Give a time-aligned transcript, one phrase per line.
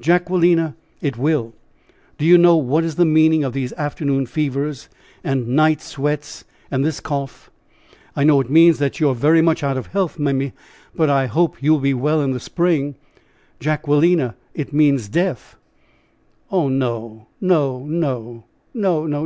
[0.00, 1.54] "Jacquelina, it will.
[2.16, 4.88] Do you know what is the meaning of these afternoon fevers
[5.24, 7.50] and night sweats and this cough?"
[8.14, 10.52] "I know it means that you are very much out of health, Mimmy,
[10.94, 12.94] but I hope you will be well in the spring."
[13.58, 15.56] "Jacquelina, it means death."
[16.52, 17.26] "Oh, no!
[17.40, 18.44] No, no!
[18.72, 19.20] No, no!